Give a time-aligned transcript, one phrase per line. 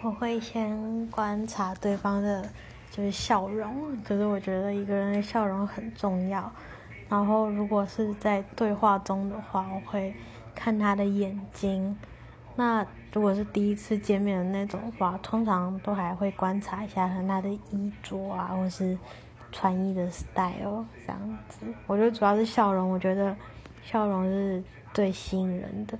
[0.00, 2.48] 我会先观察对方的
[2.88, 6.50] 就是笑容，可是我觉得一个人的笑容很重要，
[7.08, 10.14] 然后如果是在对话中的话，我会
[10.54, 11.98] 看他的眼睛。
[12.54, 18.96] 那如果是第一次见面的那种话，通常都还会观察一下他的衣着啊，或是
[19.50, 23.36] 穿衣的 style 这样子，我觉得主要是笑容，我觉得
[23.82, 24.62] 笑容是
[24.94, 25.98] 最吸引人的。